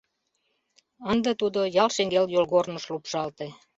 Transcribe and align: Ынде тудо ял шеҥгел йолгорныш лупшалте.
Ынде 1.11 1.31
тудо 1.41 1.61
ял 1.83 1.89
шеҥгел 1.95 2.25
йолгорныш 2.35 2.85
лупшалте. 2.93 3.47